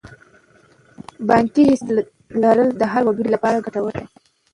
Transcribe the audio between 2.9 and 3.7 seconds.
هر وګړي لپاره